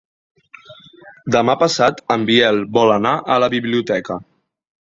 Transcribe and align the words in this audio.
Demà 1.35 1.55
passat 1.65 2.01
en 2.15 2.25
Biel 2.31 2.59
vol 2.79 2.97
anar 2.97 3.15
a 3.35 3.37
la 3.45 3.51
biblioteca. 3.59 4.19